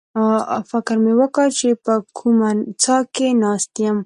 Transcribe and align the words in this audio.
فکر 0.69 0.95
مې 1.03 1.13
کاوه 1.35 1.55
چې 1.57 1.69
په 1.83 1.93
کومه 2.17 2.49
څاه 2.81 3.01
کې 3.15 3.27
ناست 3.43 3.71
یم. 3.83 3.97